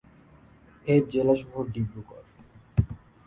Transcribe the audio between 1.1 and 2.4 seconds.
জেলা সদর ডিব্ৰুগড়।